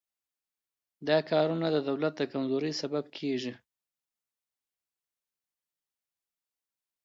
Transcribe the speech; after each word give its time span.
دا 1.07 1.17
کارونه 1.31 1.67
د 1.71 1.77
دولت 1.89 2.13
د 2.17 2.21
کمزورۍ 2.31 2.71
سبب 2.81 3.05
کیږي. 3.17 3.53